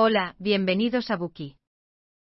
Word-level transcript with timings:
Hola, 0.00 0.36
bienvenidos 0.38 1.10
a 1.10 1.16
Buki. 1.16 1.56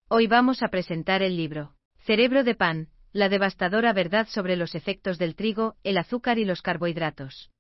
Hoy 0.10 0.27
vamos 0.27 0.62
a 0.63 0.67
presentar 0.67 1.23
el 1.23 1.38
libro 1.38 1.75
Cerebro 1.99 2.43
de 2.43 2.55
Pan, 2.55 2.89
la 3.13 3.29
devastadora 3.29 3.93
verdad 3.93 4.28
sobre 4.28 4.57
los 4.57 4.75
efectos 4.75 5.17
del 5.17 5.38
trigo, 5.38 5.78
el 5.81 5.97
azúcar 5.97 6.39
y 6.39 6.44
los 6.44 6.62
carbohidratos. 6.62 7.52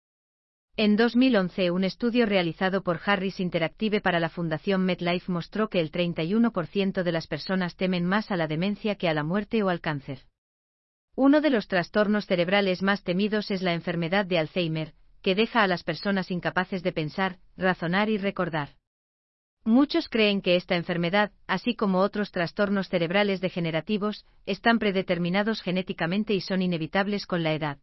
En 0.75 0.97
2011, 0.97 1.71
un 1.71 1.85
estudio 1.85 2.25
realizado 2.25 2.83
por 2.83 2.99
Harris 3.05 3.39
Interactive 3.39 4.01
para 4.01 4.19
la 4.19 4.27
Fundación 4.27 4.83
MedLife 4.83 5.31
mostró 5.31 5.69
que 5.69 5.79
el 5.79 5.89
31% 5.89 7.01
de 7.01 7.11
las 7.13 7.27
personas 7.27 7.77
temen 7.77 8.03
más 8.03 8.29
a 8.29 8.35
la 8.35 8.47
demencia 8.47 8.95
que 8.95 9.07
a 9.07 9.13
la 9.13 9.23
muerte 9.23 9.63
o 9.63 9.69
al 9.69 9.79
cáncer. 9.79 10.19
Uno 11.15 11.39
de 11.39 11.49
los 11.49 11.69
trastornos 11.69 12.25
cerebrales 12.25 12.81
más 12.81 13.05
temidos 13.05 13.51
es 13.51 13.61
la 13.61 13.73
enfermedad 13.73 14.25
de 14.25 14.39
Alzheimer, 14.39 14.95
que 15.21 15.33
deja 15.33 15.63
a 15.63 15.67
las 15.67 15.85
personas 15.85 16.29
incapaces 16.29 16.83
de 16.83 16.91
pensar, 16.91 17.39
razonar 17.55 18.09
y 18.09 18.17
recordar. 18.17 18.71
Muchos 19.65 20.09
creen 20.09 20.41
que 20.41 20.57
esta 20.57 20.75
enfermedad, 20.75 21.31
así 21.47 21.73
como 21.73 21.99
otros 21.99 22.31
trastornos 22.31 22.89
cerebrales 22.89 23.39
degenerativos, 23.39 24.25
están 24.45 24.77
predeterminados 24.77 25.61
genéticamente 25.61 26.33
y 26.33 26.41
son 26.41 26.61
inevitables 26.61 27.25
con 27.25 27.43
la 27.43 27.53
edad. 27.53 27.79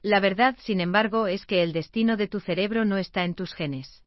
La 0.00 0.20
verdad, 0.20 0.56
sin 0.60 0.80
embargo, 0.80 1.26
es 1.26 1.44
que 1.44 1.62
el 1.62 1.72
destino 1.72 2.16
de 2.16 2.28
tu 2.28 2.40
cerebro 2.40 2.86
no 2.86 2.96
está 2.96 3.24
en 3.24 3.34
tus 3.34 3.52
genes. 3.52 4.04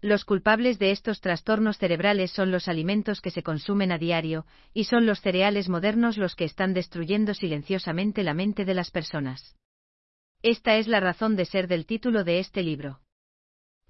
Los 0.00 0.24
culpables 0.24 0.78
de 0.78 0.92
estos 0.92 1.20
trastornos 1.20 1.78
cerebrales 1.78 2.30
son 2.30 2.52
los 2.52 2.68
alimentos 2.68 3.20
que 3.20 3.30
se 3.30 3.42
consumen 3.42 3.90
a 3.90 3.98
diario, 3.98 4.46
y 4.72 4.84
son 4.84 5.06
los 5.06 5.20
cereales 5.20 5.68
modernos 5.68 6.18
los 6.18 6.36
que 6.36 6.44
están 6.44 6.74
destruyendo 6.74 7.34
silenciosamente 7.34 8.22
la 8.22 8.34
mente 8.34 8.64
de 8.64 8.74
las 8.74 8.90
personas. 8.90 9.56
Esta 10.42 10.76
es 10.76 10.86
la 10.86 11.00
razón 11.00 11.34
de 11.34 11.46
ser 11.46 11.66
del 11.66 11.86
título 11.86 12.22
de 12.22 12.38
este 12.38 12.62
libro. 12.62 13.00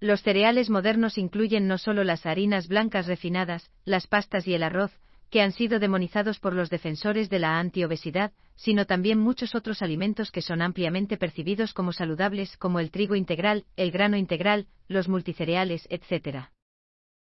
Los 0.00 0.22
cereales 0.22 0.68
modernos 0.68 1.16
incluyen 1.16 1.68
no 1.68 1.78
solo 1.78 2.04
las 2.04 2.26
harinas 2.26 2.68
blancas 2.68 3.06
refinadas, 3.06 3.70
las 3.86 4.06
pastas 4.06 4.46
y 4.46 4.52
el 4.52 4.62
arroz, 4.62 4.92
que 5.30 5.40
han 5.40 5.52
sido 5.52 5.78
demonizados 5.78 6.38
por 6.38 6.52
los 6.52 6.68
defensores 6.68 7.30
de 7.30 7.38
la 7.38 7.58
antiobesidad, 7.58 8.32
sino 8.56 8.84
también 8.84 9.18
muchos 9.18 9.54
otros 9.54 9.80
alimentos 9.80 10.30
que 10.30 10.42
son 10.42 10.60
ampliamente 10.60 11.16
percibidos 11.16 11.72
como 11.72 11.92
saludables, 11.92 12.56
como 12.58 12.78
el 12.78 12.90
trigo 12.90 13.14
integral, 13.14 13.64
el 13.76 13.90
grano 13.90 14.18
integral, 14.18 14.66
los 14.86 15.08
multicereales, 15.08 15.88
etc. 15.90 16.50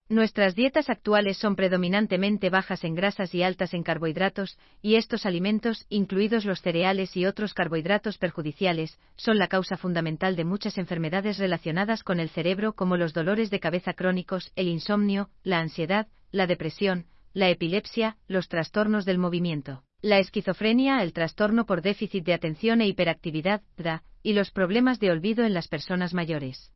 Nuestras 0.08 0.53
dietas 0.53 0.92
actuales 0.92 1.38
son 1.38 1.56
predominantemente 1.56 2.52
bajas 2.52 2.84
en 2.84 2.94
grasas 2.94 3.34
y 3.34 3.42
altas 3.42 3.73
en 3.73 3.81
carbohidratos, 3.81 4.56
y 4.84 4.98
estos 4.98 5.25
alimentos, 5.25 5.88
incluidos 5.89 6.45
los 6.45 6.61
cereales 6.61 7.17
y 7.17 7.25
otros 7.25 7.56
carbohidratos 7.56 8.20
perjudiciales, 8.20 9.00
son 9.16 9.39
la 9.39 9.48
causa 9.48 9.78
fundamental 9.78 10.36
de 10.36 10.45
muchas 10.45 10.78
enfermedades 10.78 11.39
relacionadas 11.39 12.03
con 12.03 12.20
el 12.20 12.30
cerebro 12.30 12.73
como 12.73 12.98
los 12.98 13.14
dolores 13.14 13.50
de 13.50 13.59
cabeza 13.59 13.94
crónicos, 13.94 14.52
el 14.56 14.67
insomnio, 14.67 15.31
la 15.42 15.59
ansiedad, 15.59 16.08
la 16.31 16.45
depresión, 16.45 17.08
la 17.33 17.50
epilepsia, 17.50 18.16
los 18.28 18.48
trastornos 18.48 19.06
del 19.06 19.17
movimiento, 19.17 19.81
la 20.03 20.20
esquizofrenia, 20.20 21.02
el 21.02 21.14
trastorno 21.14 21.66
por 21.66 21.81
déficit 21.81 22.23
de 22.23 22.36
atención 22.36 22.80
e 22.81 22.88
hiperactividad, 22.88 23.64
DA, 23.76 24.03
y 24.22 24.33
los 24.33 24.52
problemas 24.52 25.00
de 25.00 25.09
olvido 25.09 25.45
en 25.45 25.56
las 25.56 25.67
personas 25.67 26.14
mayores. 26.14 26.72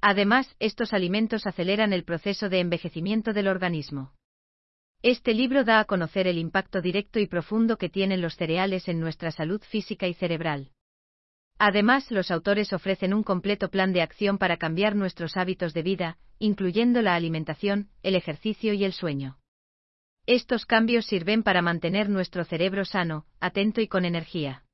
Además, 0.00 0.54
estos 0.58 0.92
alimentos 0.92 1.46
aceleran 1.46 1.92
el 1.92 2.04
proceso 2.04 2.48
de 2.48 2.60
envejecimiento 2.60 3.32
del 3.32 3.48
organismo. 3.48 4.12
Este 5.02 5.34
libro 5.34 5.64
da 5.64 5.80
a 5.80 5.84
conocer 5.84 6.26
el 6.26 6.38
impacto 6.38 6.80
directo 6.80 7.18
y 7.20 7.26
profundo 7.26 7.76
que 7.76 7.88
tienen 7.88 8.20
los 8.20 8.36
cereales 8.36 8.88
en 8.88 9.00
nuestra 9.00 9.30
salud 9.30 9.62
física 9.62 10.06
y 10.08 10.14
cerebral. 10.14 10.72
Además, 11.58 12.10
los 12.10 12.30
autores 12.30 12.72
ofrecen 12.72 13.14
un 13.14 13.22
completo 13.22 13.70
plan 13.70 13.92
de 13.92 14.02
acción 14.02 14.36
para 14.36 14.58
cambiar 14.58 14.94
nuestros 14.94 15.36
hábitos 15.36 15.72
de 15.72 15.82
vida, 15.82 16.18
incluyendo 16.38 17.00
la 17.00 17.14
alimentación, 17.14 17.88
el 18.02 18.14
ejercicio 18.14 18.74
y 18.74 18.84
el 18.84 18.92
sueño. 18.92 19.38
Estos 20.26 20.66
cambios 20.66 21.06
sirven 21.06 21.42
para 21.42 21.62
mantener 21.62 22.10
nuestro 22.10 22.44
cerebro 22.44 22.84
sano, 22.84 23.26
atento 23.40 23.80
y 23.80 23.88
con 23.88 24.04
energía. 24.04 24.65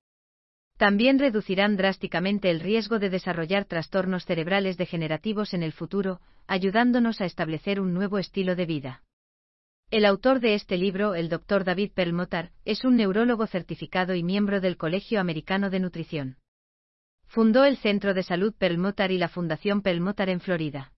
También 0.83 1.21
reducirán 1.21 1.77
drásticamente 1.77 2.51
el 2.51 2.59
riesgo 2.59 2.99
de 2.99 3.09
desarrollar 3.09 3.67
trastornos 3.67 4.25
cerebrales 4.25 4.77
degenerativos 4.77 5.55
en 5.55 5.63
el 5.63 5.73
futuro, 5.73 6.21
ayudándonos 6.49 7.21
a 7.21 7.25
establecer 7.25 7.79
un 7.79 7.95
nuevo 7.95 8.19
estilo 8.19 8.57
de 8.57 8.67
vida. 8.67 9.05
El 9.93 10.05
autor 10.05 10.41
de 10.41 10.55
este 10.55 10.77
libro, 10.77 11.15
el 11.15 11.29
Dr. 11.29 11.63
David 11.63 11.93
Perlmutter, 11.95 12.51
es 12.65 12.85
un 12.85 12.97
neurólogo 12.97 13.47
certificado 13.47 14.17
y 14.17 14.25
miembro 14.25 14.61
del 14.61 14.77
Colegio 14.77 15.21
Americano 15.21 15.71
de 15.71 15.79
Nutrición. 15.79 16.39
Fundó 17.29 17.65
el 17.65 17.77
Centro 17.77 18.13
de 18.13 18.25
Salud 18.25 18.53
Perlmutter 18.53 19.13
y 19.13 19.19
la 19.19 19.29
Fundación 19.29 19.83
Perlmutter 19.83 20.31
en 20.31 20.41
Florida. 20.41 20.93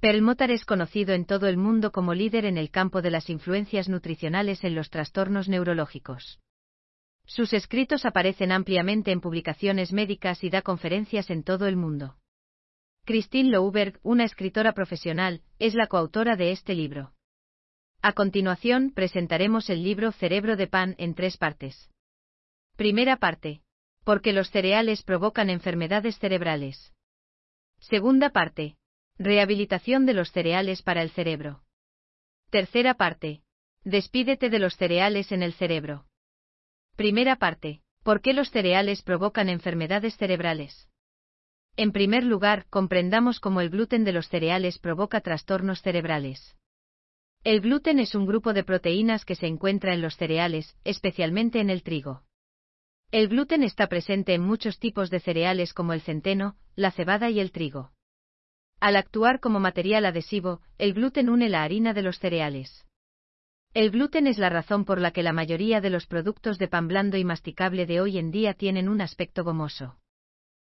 Perlmutter 0.00 0.52
es 0.52 0.64
conocido 0.64 1.12
en 1.12 1.24
todo 1.24 1.48
el 1.48 1.56
mundo 1.56 1.90
como 1.90 2.14
líder 2.14 2.44
en 2.44 2.56
el 2.56 2.70
campo 2.70 3.02
de 3.02 3.10
las 3.10 3.30
influencias 3.30 3.88
nutricionales 3.88 4.62
en 4.62 4.76
los 4.76 4.90
trastornos 4.90 5.48
neurológicos. 5.48 6.38
Sus 7.34 7.54
escritos 7.54 8.04
aparecen 8.04 8.52
ampliamente 8.52 9.10
en 9.10 9.22
publicaciones 9.22 9.90
médicas 9.90 10.44
y 10.44 10.50
da 10.50 10.60
conferencias 10.60 11.30
en 11.30 11.42
todo 11.42 11.66
el 11.66 11.76
mundo. 11.76 12.18
Christine 13.06 13.48
Louberg, 13.48 13.98
una 14.02 14.24
escritora 14.24 14.74
profesional, 14.74 15.40
es 15.58 15.72
la 15.74 15.86
coautora 15.86 16.36
de 16.36 16.52
este 16.52 16.74
libro. 16.74 17.14
A 18.02 18.12
continuación, 18.12 18.92
presentaremos 18.92 19.70
el 19.70 19.82
libro 19.82 20.12
Cerebro 20.12 20.56
de 20.56 20.66
Pan 20.66 20.94
en 20.98 21.14
tres 21.14 21.38
partes. 21.38 21.88
Primera 22.76 23.16
parte. 23.16 23.62
Porque 24.04 24.34
los 24.34 24.50
cereales 24.50 25.02
provocan 25.02 25.48
enfermedades 25.48 26.18
cerebrales. 26.18 26.92
Segunda 27.78 28.28
parte. 28.28 28.76
Rehabilitación 29.16 30.04
de 30.04 30.12
los 30.12 30.32
cereales 30.32 30.82
para 30.82 31.00
el 31.00 31.08
cerebro. 31.08 31.62
Tercera 32.50 32.92
parte. 32.92 33.40
Despídete 33.84 34.50
de 34.50 34.58
los 34.58 34.76
cereales 34.76 35.32
en 35.32 35.42
el 35.42 35.54
cerebro. 35.54 36.04
Primera 37.02 37.34
parte. 37.34 37.80
¿Por 38.04 38.20
qué 38.20 38.32
los 38.32 38.52
cereales 38.52 39.02
provocan 39.02 39.48
enfermedades 39.48 40.16
cerebrales? 40.16 40.88
En 41.76 41.90
primer 41.90 42.22
lugar, 42.22 42.66
comprendamos 42.70 43.40
cómo 43.40 43.60
el 43.60 43.70
gluten 43.70 44.04
de 44.04 44.12
los 44.12 44.28
cereales 44.28 44.78
provoca 44.78 45.20
trastornos 45.20 45.82
cerebrales. 45.82 46.56
El 47.42 47.60
gluten 47.60 47.98
es 47.98 48.14
un 48.14 48.24
grupo 48.24 48.52
de 48.52 48.62
proteínas 48.62 49.24
que 49.24 49.34
se 49.34 49.48
encuentra 49.48 49.94
en 49.94 50.00
los 50.00 50.16
cereales, 50.16 50.76
especialmente 50.84 51.58
en 51.58 51.70
el 51.70 51.82
trigo. 51.82 52.22
El 53.10 53.26
gluten 53.26 53.64
está 53.64 53.88
presente 53.88 54.34
en 54.34 54.42
muchos 54.42 54.78
tipos 54.78 55.10
de 55.10 55.18
cereales 55.18 55.74
como 55.74 55.94
el 55.94 56.02
centeno, 56.02 56.54
la 56.76 56.92
cebada 56.92 57.30
y 57.30 57.40
el 57.40 57.50
trigo. 57.50 57.90
Al 58.78 58.94
actuar 58.94 59.40
como 59.40 59.58
material 59.58 60.06
adhesivo, 60.06 60.60
el 60.78 60.94
gluten 60.94 61.30
une 61.30 61.48
la 61.48 61.64
harina 61.64 61.94
de 61.94 62.02
los 62.02 62.20
cereales. 62.20 62.86
El 63.74 63.90
gluten 63.90 64.26
es 64.26 64.36
la 64.36 64.50
razón 64.50 64.84
por 64.84 65.00
la 65.00 65.12
que 65.12 65.22
la 65.22 65.32
mayoría 65.32 65.80
de 65.80 65.88
los 65.88 66.06
productos 66.06 66.58
de 66.58 66.68
pan 66.68 66.88
blando 66.88 67.16
y 67.16 67.24
masticable 67.24 67.86
de 67.86 68.02
hoy 68.02 68.18
en 68.18 68.30
día 68.30 68.52
tienen 68.52 68.86
un 68.86 69.00
aspecto 69.00 69.44
gomoso. 69.44 69.96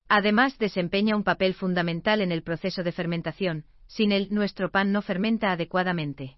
Además, 0.09 0.59
desempeña 0.59 1.17
un 1.17 1.25
papel 1.25 1.55
fundamental 1.55 2.21
en 2.21 2.31
el 2.31 2.45
proceso 2.45 2.85
de 2.85 2.93
fermentación, 2.93 3.65
sin 3.89 4.13
él 4.13 4.29
nuestro 4.31 4.71
pan 4.71 4.93
no 4.93 5.03
fermenta 5.03 5.51
adecuadamente. 5.51 6.37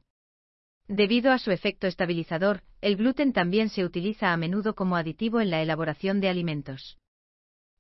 Debido 0.89 1.31
a 1.31 1.39
su 1.39 1.51
efecto 1.51 1.89
estabilizador, 1.89 2.63
el 2.81 2.97
gluten 2.97 3.35
también 3.35 3.69
se 3.69 3.85
utiliza 3.85 4.33
a 4.33 4.37
menudo 4.39 4.75
como 4.75 4.97
aditivo 4.97 5.41
en 5.41 5.51
la 5.51 5.61
elaboración 5.61 6.21
de 6.21 6.31
alimentos. 6.31 6.97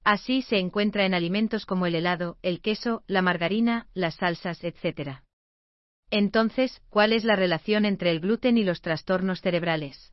Así 0.04 0.42
se 0.42 0.58
encuentra 0.58 1.06
en 1.06 1.14
alimentos 1.14 1.64
como 1.64 1.86
el 1.86 1.94
helado, 1.94 2.36
el 2.42 2.60
queso, 2.60 3.04
la 3.06 3.22
margarina, 3.22 3.88
las 3.94 4.16
salsas, 4.16 4.62
etc. 4.64 5.22
Entonces, 6.10 6.82
¿cuál 6.88 7.12
es 7.12 7.24
la 7.24 7.36
relación 7.36 7.84
entre 7.84 8.10
el 8.10 8.20
gluten 8.20 8.58
y 8.58 8.64
los 8.64 8.80
trastornos 8.80 9.40
cerebrales? 9.40 10.12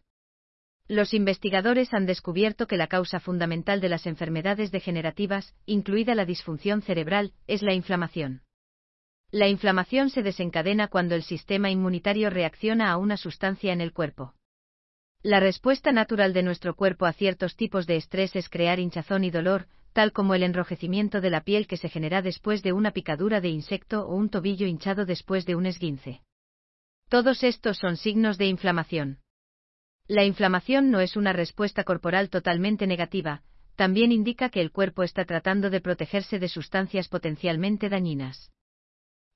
Los 0.88 1.14
investigadores 1.14 1.94
han 1.94 2.06
descubierto 2.06 2.68
que 2.68 2.78
la 2.78 2.88
causa 2.88 3.20
fundamental 3.20 3.80
de 3.80 3.90
las 3.90 4.06
enfermedades 4.06 4.72
degenerativas, 4.72 5.56
incluida 5.66 6.14
la 6.14 6.26
disfunción 6.26 6.82
cerebral, 6.82 7.34
es 7.48 7.62
la 7.62 7.74
inflamación. 7.74 8.42
La 9.32 9.48
inflamación 9.48 10.10
se 10.10 10.22
desencadena 10.22 10.90
cuando 10.90 11.16
el 11.16 11.24
sistema 11.24 11.70
inmunitario 11.70 12.30
reacciona 12.30 12.92
a 12.92 12.98
una 12.98 13.18
sustancia 13.18 13.72
en 13.72 13.82
el 13.82 13.94
cuerpo. 13.94 14.34
La 15.24 15.40
respuesta 15.40 15.92
natural 15.92 16.34
de 16.34 16.44
nuestro 16.44 16.76
cuerpo 16.76 17.06
a 17.06 17.14
ciertos 17.14 17.56
tipos 17.56 17.88
de 17.88 17.96
estrés 17.96 18.36
es 18.36 18.50
crear 18.50 18.80
hinchazón 18.80 19.24
y 19.24 19.32
dolor, 19.32 19.68
tal 19.94 20.12
como 20.12 20.36
el 20.36 20.44
enrojecimiento 20.44 21.22
de 21.22 21.30
la 21.30 21.42
piel 21.42 21.68
que 21.68 21.78
se 21.78 21.88
genera 21.88 22.22
después 22.22 22.64
de 22.64 22.74
una 22.74 22.92
picadura 22.92 23.40
de 23.42 23.50
insecto 23.50 24.06
o 24.08 24.16
un 24.16 24.30
tobillo 24.30 24.68
hinchado 24.68 25.06
después 25.06 25.46
de 25.46 25.56
un 25.56 25.66
esguince. 25.66 26.22
Todos 27.10 27.44
estos 27.44 27.78
son 27.78 27.96
signos 27.96 28.38
de 28.38 28.48
inflamación. 28.48 29.20
La 30.08 30.26
inflamación 30.26 30.92
no 30.92 31.00
es 31.00 31.16
una 31.16 31.32
respuesta 31.32 31.84
corporal 31.84 32.30
totalmente 32.30 32.88
negativa, 32.88 33.44
también 33.76 34.12
indica 34.12 34.50
que 34.50 34.62
el 34.62 34.72
cuerpo 34.72 35.04
está 35.04 35.26
tratando 35.26 35.70
de 35.70 35.80
protegerse 35.80 36.40
de 36.40 36.50
sustancias 36.50 37.08
potencialmente 37.08 37.90
dañinas. 37.90 38.52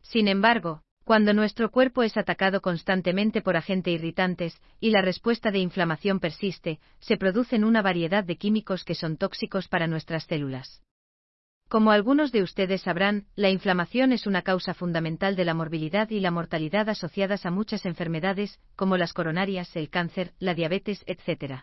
Sin 0.02 0.28
embargo, 0.28 0.82
cuando 1.08 1.34
nuestro 1.34 1.72
cuerpo 1.72 2.04
es 2.04 2.18
atacado 2.18 2.60
constantemente 2.60 3.42
por 3.42 3.56
agentes 3.56 3.94
irritantes, 3.94 4.62
y 4.82 4.90
la 4.90 5.02
respuesta 5.02 5.52
de 5.52 5.60
inflamación 5.60 6.20
persiste, 6.20 6.82
se 7.00 7.16
producen 7.16 7.64
una 7.64 7.82
variedad 7.82 8.26
de 8.26 8.36
químicos 8.36 8.84
que 8.84 8.94
son 8.94 9.16
tóxicos 9.16 9.70
para 9.70 9.88
nuestras 9.88 10.26
células. 10.26 10.84
Como 11.70 11.92
algunos 11.92 12.34
de 12.34 12.44
ustedes 12.44 12.82
sabrán, 12.82 13.26
la 13.38 13.50
inflamación 13.50 14.12
es 14.12 14.28
una 14.28 14.42
causa 14.42 14.74
fundamental 14.74 15.38
de 15.38 15.46
la 15.46 15.54
morbilidad 15.54 16.10
y 16.10 16.20
la 16.20 16.30
mortalidad 16.30 16.90
asociadas 16.90 17.46
a 17.46 17.52
muchas 17.52 17.86
enfermedades, 17.86 18.60
como 18.76 18.98
las 18.98 19.14
coronarias, 19.14 19.74
el 19.78 19.90
cáncer, 19.90 20.34
la 20.40 20.56
diabetes, 20.56 21.06
etc. 21.08 21.62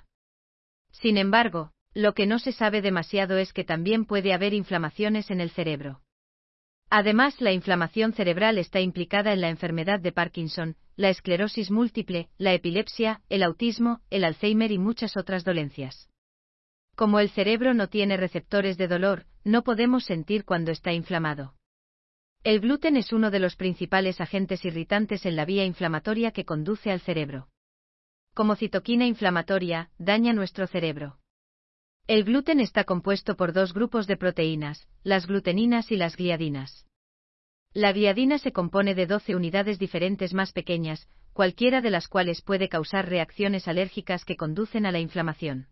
Sin 0.91 1.19
embargo, 1.19 1.71
lo 1.93 2.15
que 2.15 2.25
no 2.25 2.39
se 2.39 2.53
sabe 2.53 2.81
demasiado 2.81 3.37
es 3.37 3.53
que 3.53 3.65
también 3.65 4.07
puede 4.07 4.33
haber 4.33 4.55
inflamaciones 4.55 5.31
en 5.31 5.43
el 5.43 5.51
cerebro. 5.51 6.01
Además, 6.91 7.41
la 7.41 7.53
inflamación 7.53 8.13
cerebral 8.13 8.59
está 8.59 8.81
implicada 8.81 9.33
en 9.33 9.41
la 9.41 9.49
enfermedad 9.49 10.01
de 10.01 10.13
Parkinson, 10.13 10.77
la 10.97 11.11
esclerosis 11.11 11.71
múltiple, 11.71 12.29
la 12.39 12.53
epilepsia, 12.53 13.23
el 13.29 13.43
autismo, 13.43 14.01
el 14.11 14.25
Alzheimer 14.25 14.71
y 14.71 14.79
muchas 14.79 15.17
otras 15.17 15.45
dolencias. 15.45 16.09
Como 16.95 17.19
el 17.19 17.31
cerebro 17.31 17.75
no 17.75 17.89
tiene 17.89 18.17
receptores 18.17 18.79
de 18.79 18.87
dolor, 18.87 19.27
no 19.43 19.65
podemos 19.65 20.05
sentir 20.05 20.45
cuando 20.45 20.71
está 20.71 20.93
inflamado. 20.93 21.55
El 22.45 22.61
gluten 22.61 22.97
es 22.97 23.13
uno 23.13 23.31
de 23.31 23.41
los 23.41 23.57
principales 23.57 24.21
agentes 24.21 24.65
irritantes 24.65 25.27
en 25.27 25.35
la 25.35 25.45
vía 25.45 25.65
inflamatoria 25.65 26.31
que 26.31 26.45
conduce 26.45 26.91
al 26.91 27.01
cerebro. 27.01 27.49
Como 28.35 28.55
citoquina 28.55 29.07
inflamatoria, 29.07 29.91
daña 29.99 30.33
nuestro 30.33 30.67
cerebro. 30.67 31.19
El 32.07 32.25
gluten 32.25 32.61
está 32.61 32.85
compuesto 32.85 33.35
por 33.35 33.55
dos 33.55 33.73
grupos 33.73 34.07
de 34.07 34.19
proteínas, 34.19 34.87
las 35.05 35.27
gluteninas 35.27 35.91
y 35.91 35.97
las 35.97 36.17
gliadinas. 36.17 36.85
La 37.73 37.93
gliadina 37.93 38.39
se 38.39 38.53
compone 38.53 38.95
de 38.95 39.07
12 39.07 39.35
unidades 39.35 39.79
diferentes 39.79 40.35
más 40.35 40.53
pequeñas, 40.53 41.09
cualquiera 41.33 41.81
de 41.81 41.89
las 41.89 42.07
cuales 42.07 42.43
puede 42.43 42.69
causar 42.69 43.09
reacciones 43.09 43.69
alérgicas 43.69 44.27
que 44.27 44.37
conducen 44.37 44.85
a 44.85 44.93
la 44.93 45.01
inflamación. 45.01 45.69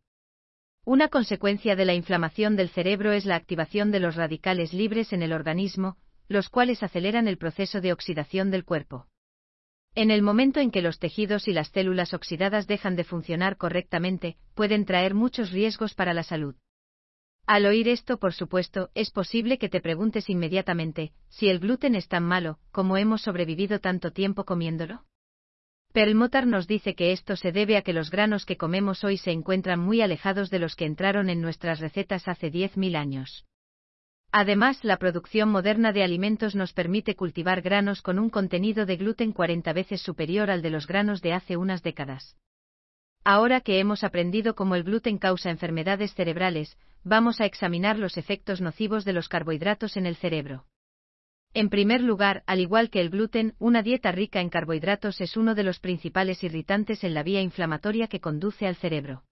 Una 0.87 1.08
consecuencia 1.08 1.76
de 1.76 1.84
la 1.84 1.93
inflamación 1.93 2.56
del 2.56 2.70
cerebro 2.70 3.12
es 3.12 3.26
la 3.26 3.37
activación 3.37 3.90
de 3.90 4.00
los 4.00 4.17
radicales 4.17 4.73
libres 4.73 5.12
en 5.12 5.23
el 5.23 5.34
organismo, 5.34 5.99
los 6.29 6.49
cuales 6.49 6.82
aceleran 6.82 7.29
el 7.29 7.37
proceso 7.37 7.82
de 7.82 7.93
oxidación 7.93 8.50
del 8.50 8.64
cuerpo. 8.64 9.06
En 9.94 10.10
el 10.10 10.22
momento 10.22 10.60
en 10.60 10.70
que 10.70 10.80
los 10.80 10.98
tejidos 10.98 11.48
y 11.48 11.52
las 11.52 11.68
células 11.68 12.14
oxidadas 12.14 12.66
dejan 12.66 12.96
de 12.96 13.04
funcionar 13.04 13.58
correctamente, 13.58 14.36
pueden 14.54 14.86
traer 14.86 15.14
muchos 15.14 15.50
riesgos 15.50 15.94
para 15.94 16.14
la 16.14 16.22
salud. 16.22 16.54
Al 17.46 17.66
oír 17.66 17.88
esto, 17.88 18.18
por 18.18 18.32
supuesto, 18.32 18.90
es 18.94 19.10
posible 19.10 19.58
que 19.58 19.68
te 19.68 19.80
preguntes 19.80 20.30
inmediatamente, 20.30 21.12
si 21.28 21.48
el 21.48 21.58
gluten 21.58 21.94
es 21.94 22.08
tan 22.08 22.22
malo, 22.22 22.58
¿cómo 22.70 22.96
hemos 22.96 23.22
sobrevivido 23.22 23.80
tanto 23.80 24.12
tiempo 24.12 24.44
comiéndolo? 24.44 25.04
Perlmutter 25.92 26.46
nos 26.46 26.66
dice 26.66 26.94
que 26.94 27.12
esto 27.12 27.36
se 27.36 27.52
debe 27.52 27.76
a 27.76 27.82
que 27.82 27.92
los 27.92 28.10
granos 28.10 28.46
que 28.46 28.56
comemos 28.56 29.04
hoy 29.04 29.18
se 29.18 29.30
encuentran 29.30 29.78
muy 29.78 30.00
alejados 30.00 30.48
de 30.48 30.58
los 30.58 30.74
que 30.74 30.86
entraron 30.86 31.28
en 31.28 31.42
nuestras 31.42 31.80
recetas 31.80 32.28
hace 32.28 32.50
10.000 32.50 32.96
años. 32.96 33.44
Además, 34.34 34.82
la 34.82 34.96
producción 34.96 35.50
moderna 35.50 35.93
de 35.93 36.02
alimentos 36.02 36.55
nos 36.55 36.73
permite 36.73 37.14
cultivar 37.14 37.61
granos 37.61 38.00
con 38.00 38.19
un 38.19 38.31
contenido 38.31 38.87
de 38.87 38.96
gluten 38.96 39.32
40 39.32 39.70
veces 39.75 40.00
superior 40.00 40.50
al 40.50 40.62
de 40.62 40.70
los 40.70 40.87
granos 40.87 41.20
de 41.20 41.34
hace 41.34 41.58
unas 41.58 41.82
décadas. 41.82 42.38
Ahora 43.25 43.61
que 43.61 43.79
hemos 43.79 44.02
aprendido 44.02 44.55
cómo 44.55 44.75
el 44.75 44.84
gluten 44.84 45.19
causa 45.19 45.50
enfermedades 45.50 46.14
cerebrales, 46.14 46.79
vamos 47.05 47.43
a 47.43 47.44
examinar 47.44 47.99
los 47.99 48.17
efectos 48.17 48.62
nocivos 48.62 49.05
de 49.05 49.12
los 49.12 49.29
carbohidratos 49.29 49.99
en 49.99 50.06
el 50.06 50.17
cerebro. 50.17 50.64
En 51.52 51.69
primer 51.69 52.00
lugar, 52.00 52.43
al 52.46 52.61
igual 52.61 52.88
que 52.88 53.02
el 53.02 53.11
gluten, 53.11 53.55
una 53.58 53.82
dieta 53.82 54.12
rica 54.12 54.40
en 54.40 54.49
carbohidratos 54.49 55.20
es 55.20 55.37
uno 55.37 55.55
de 55.55 55.64
los 55.64 55.79
principales 55.79 56.43
irritantes 56.43 57.05
en 57.05 57.12
la 57.12 57.23
vía 57.23 57.43
inflamatoria 57.43 58.08
que 58.08 58.20
conduce 58.20 58.67
al 58.67 58.76
cerebro. 58.76 59.25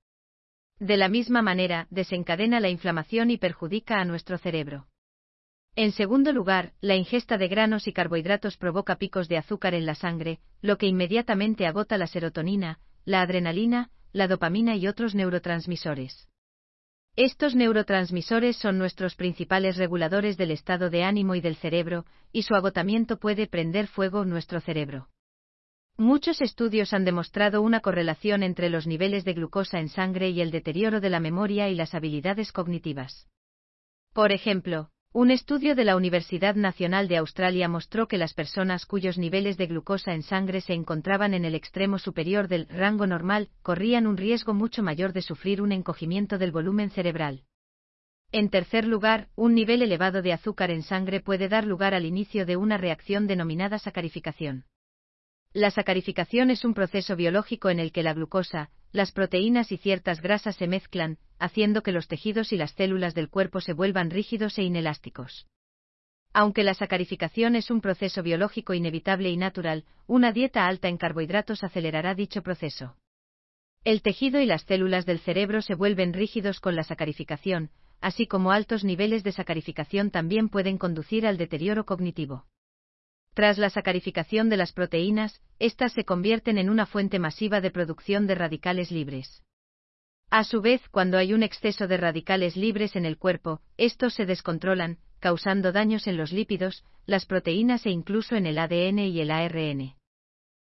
De 0.78 0.98
la 0.98 1.08
misma 1.08 1.40
manera, 1.40 1.86
desencadena 1.88 2.60
la 2.60 2.68
inflamación 2.68 3.30
y 3.30 3.38
perjudica 3.38 3.98
a 3.98 4.04
nuestro 4.04 4.36
cerebro. 4.36 4.89
En 5.76 5.92
segundo 5.92 6.32
lugar, 6.32 6.72
la 6.80 6.96
ingesta 6.96 7.38
de 7.38 7.48
granos 7.48 7.86
y 7.86 7.92
carbohidratos 7.92 8.56
provoca 8.56 8.96
picos 8.96 9.28
de 9.28 9.38
azúcar 9.38 9.74
en 9.74 9.86
la 9.86 9.94
sangre, 9.94 10.40
lo 10.60 10.76
que 10.78 10.86
inmediatamente 10.86 11.66
agota 11.66 11.96
la 11.96 12.06
serotonina, 12.06 12.80
la 13.04 13.22
adrenalina, 13.22 13.90
la 14.12 14.26
dopamina 14.26 14.76
y 14.76 14.88
otros 14.88 15.14
neurotransmisores. 15.14 16.28
Estos 17.16 17.54
neurotransmisores 17.54 18.56
son 18.56 18.78
nuestros 18.78 19.14
principales 19.14 19.76
reguladores 19.76 20.36
del 20.36 20.52
estado 20.52 20.90
de 20.90 21.04
ánimo 21.04 21.34
y 21.34 21.40
del 21.40 21.56
cerebro, 21.56 22.04
y 22.32 22.42
su 22.42 22.54
agotamiento 22.54 23.18
puede 23.18 23.46
prender 23.46 23.86
fuego 23.88 24.24
nuestro 24.24 24.60
cerebro. 24.60 25.08
Muchos 25.96 26.40
estudios 26.40 26.94
han 26.94 27.04
demostrado 27.04 27.62
una 27.62 27.80
correlación 27.80 28.42
entre 28.42 28.70
los 28.70 28.86
niveles 28.86 29.24
de 29.24 29.34
glucosa 29.34 29.80
en 29.80 29.88
sangre 29.88 30.30
y 30.30 30.40
el 30.40 30.50
deterioro 30.50 31.00
de 31.00 31.10
la 31.10 31.20
memoria 31.20 31.68
y 31.68 31.74
las 31.74 31.94
habilidades 31.94 32.52
cognitivas. 32.52 33.28
Por 34.14 34.32
ejemplo, 34.32 34.90
un 35.12 35.32
estudio 35.32 35.74
de 35.74 35.84
la 35.84 35.96
Universidad 35.96 36.54
Nacional 36.54 37.08
de 37.08 37.16
Australia 37.16 37.68
mostró 37.68 38.06
que 38.06 38.16
las 38.16 38.32
personas 38.32 38.86
cuyos 38.86 39.18
niveles 39.18 39.56
de 39.56 39.66
glucosa 39.66 40.14
en 40.14 40.22
sangre 40.22 40.60
se 40.60 40.72
encontraban 40.72 41.34
en 41.34 41.44
el 41.44 41.56
extremo 41.56 41.98
superior 41.98 42.46
del 42.46 42.68
rango 42.68 43.08
normal 43.08 43.48
corrían 43.62 44.06
un 44.06 44.16
riesgo 44.16 44.54
mucho 44.54 44.84
mayor 44.84 45.12
de 45.12 45.22
sufrir 45.22 45.62
un 45.62 45.72
encogimiento 45.72 46.38
del 46.38 46.52
volumen 46.52 46.90
cerebral. 46.90 47.42
En 48.30 48.50
tercer 48.50 48.86
lugar, 48.86 49.28
un 49.34 49.56
nivel 49.56 49.82
elevado 49.82 50.22
de 50.22 50.32
azúcar 50.32 50.70
en 50.70 50.84
sangre 50.84 51.18
puede 51.18 51.48
dar 51.48 51.66
lugar 51.66 51.92
al 51.92 52.04
inicio 52.04 52.46
de 52.46 52.56
una 52.56 52.78
reacción 52.78 53.26
denominada 53.26 53.80
sacarificación. 53.80 54.64
La 55.52 55.72
sacarificación 55.72 56.50
es 56.50 56.64
un 56.64 56.74
proceso 56.74 57.16
biológico 57.16 57.70
en 57.70 57.80
el 57.80 57.90
que 57.90 58.04
la 58.04 58.14
glucosa, 58.14 58.70
las 58.92 59.10
proteínas 59.10 59.72
y 59.72 59.78
ciertas 59.78 60.20
grasas 60.20 60.54
se 60.54 60.68
mezclan, 60.68 61.18
haciendo 61.40 61.82
que 61.82 61.90
los 61.90 62.06
tejidos 62.06 62.52
y 62.52 62.56
las 62.56 62.70
células 62.72 63.16
del 63.16 63.28
cuerpo 63.28 63.60
se 63.60 63.72
vuelvan 63.72 64.10
rígidos 64.10 64.58
e 64.58 64.62
inelásticos. 64.62 65.48
Aunque 66.32 66.62
la 66.62 66.74
sacarificación 66.74 67.56
es 67.56 67.72
un 67.72 67.80
proceso 67.80 68.22
biológico 68.22 68.74
inevitable 68.74 69.28
y 69.30 69.36
natural, 69.36 69.84
una 70.06 70.30
dieta 70.30 70.68
alta 70.68 70.86
en 70.86 70.96
carbohidratos 70.96 71.64
acelerará 71.64 72.14
dicho 72.14 72.42
proceso. 72.42 72.96
El 73.82 74.02
tejido 74.02 74.40
y 74.40 74.46
las 74.46 74.62
células 74.62 75.04
del 75.04 75.18
cerebro 75.18 75.62
se 75.62 75.74
vuelven 75.74 76.12
rígidos 76.12 76.60
con 76.60 76.76
la 76.76 76.84
sacarificación, 76.84 77.70
así 78.00 78.28
como 78.28 78.52
altos 78.52 78.84
niveles 78.84 79.24
de 79.24 79.32
sacarificación 79.32 80.12
también 80.12 80.48
pueden 80.48 80.78
conducir 80.78 81.26
al 81.26 81.38
deterioro 81.38 81.86
cognitivo. 81.86 82.44
Tras 83.34 83.58
la 83.58 83.70
sacarificación 83.70 84.48
de 84.48 84.56
las 84.56 84.72
proteínas, 84.72 85.40
éstas 85.58 85.92
se 85.92 86.04
convierten 86.04 86.58
en 86.58 86.68
una 86.68 86.86
fuente 86.86 87.18
masiva 87.18 87.60
de 87.60 87.70
producción 87.70 88.26
de 88.26 88.34
radicales 88.34 88.90
libres. 88.90 89.42
A 90.30 90.44
su 90.44 90.60
vez, 90.60 90.88
cuando 90.90 91.18
hay 91.18 91.32
un 91.32 91.42
exceso 91.42 91.88
de 91.88 91.96
radicales 91.96 92.56
libres 92.56 92.94
en 92.96 93.04
el 93.04 93.18
cuerpo, 93.18 93.60
estos 93.76 94.14
se 94.14 94.26
descontrolan, 94.26 94.98
causando 95.18 95.72
daños 95.72 96.06
en 96.06 96.16
los 96.16 96.32
lípidos, 96.32 96.84
las 97.06 97.26
proteínas 97.26 97.84
e 97.86 97.90
incluso 97.90 98.36
en 98.36 98.46
el 98.46 98.58
ADN 98.58 99.00
y 99.00 99.20
el 99.20 99.30
ARN. 99.30 99.94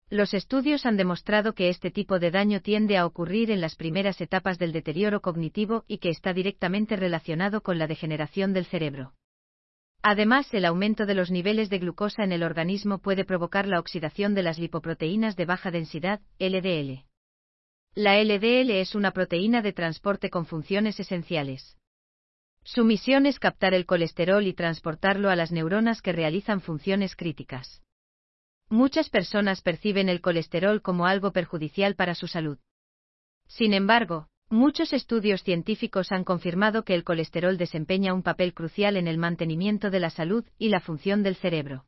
Los 0.09 0.33
estudios 0.33 0.85
han 0.85 0.97
demostrado 0.97 1.55
que 1.55 1.69
este 1.69 1.89
tipo 1.89 2.19
de 2.19 2.31
daño 2.31 2.61
tiende 2.61 2.97
a 2.97 3.05
ocurrir 3.05 3.49
en 3.49 3.59
las 3.59 3.75
primeras 3.75 4.21
etapas 4.21 4.59
del 4.59 4.71
deterioro 4.71 5.21
cognitivo 5.21 5.83
y 5.87 5.97
que 5.97 6.09
está 6.09 6.33
directamente 6.33 6.95
relacionado 6.95 7.61
con 7.61 7.79
la 7.79 7.87
degeneración 7.87 8.53
del 8.53 8.65
cerebro. 8.65 9.13
Además, 10.07 10.53
el 10.53 10.65
aumento 10.65 11.07
de 11.07 11.15
los 11.15 11.31
niveles 11.31 11.71
de 11.71 11.79
glucosa 11.79 12.23
en 12.23 12.31
el 12.31 12.43
organismo 12.43 12.99
puede 12.99 13.25
provocar 13.25 13.65
la 13.65 13.79
oxidación 13.79 14.35
de 14.35 14.43
las 14.43 14.59
lipoproteínas 14.59 15.35
de 15.35 15.45
baja 15.45 15.71
densidad, 15.71 16.21
LDL. 16.37 17.03
La 17.95 18.21
LDL 18.21 18.69
es 18.69 18.93
una 18.93 19.09
proteína 19.09 19.63
de 19.63 19.73
transporte 19.73 20.29
con 20.29 20.45
funciones 20.45 20.99
esenciales. 20.99 21.75
Su 22.63 22.85
misión 22.85 23.25
es 23.25 23.39
captar 23.39 23.73
el 23.73 23.87
colesterol 23.87 24.45
y 24.45 24.53
transportarlo 24.53 25.31
a 25.31 25.35
las 25.35 25.51
neuronas 25.51 26.03
que 26.03 26.13
realizan 26.13 26.61
funciones 26.61 27.15
críticas. 27.15 27.81
Muchas 28.69 29.09
personas 29.09 29.63
perciben 29.63 30.07
el 30.07 30.21
colesterol 30.21 30.83
como 30.83 31.07
algo 31.07 31.31
perjudicial 31.31 31.95
para 31.95 32.13
su 32.13 32.27
salud. 32.27 32.59
Sin 33.47 33.73
embargo, 33.73 34.27
Muchos 34.49 34.93
estudios 34.93 35.41
científicos 35.41 36.11
han 36.11 36.23
confirmado 36.23 36.83
que 36.83 36.93
el 36.93 37.03
colesterol 37.03 37.57
desempeña 37.57 38.13
un 38.13 38.21
papel 38.21 38.53
crucial 38.53 38.95
en 38.95 39.07
el 39.07 39.17
mantenimiento 39.17 39.89
de 39.89 39.99
la 39.99 40.11
salud 40.11 40.45
y 40.59 40.69
la 40.69 40.79
función 40.79 41.23
del 41.23 41.35
cerebro. 41.35 41.85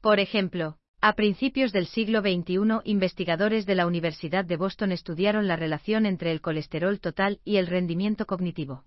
Por 0.00 0.20
ejemplo, 0.20 0.76
a 1.00 1.14
principios 1.14 1.72
del 1.72 1.86
siglo 1.86 2.20
XXI, 2.20 2.80
investigadores 2.84 3.66
de 3.66 3.74
la 3.74 3.88
Universidad 3.88 4.44
de 4.44 4.56
Boston 4.56 4.92
estudiaron 4.92 5.48
la 5.48 5.56
relación 5.56 6.06
entre 6.06 6.30
el 6.30 6.40
colesterol 6.40 7.00
total 7.00 7.40
y 7.44 7.56
el 7.56 7.66
rendimiento 7.66 8.24
cognitivo. 8.24 8.84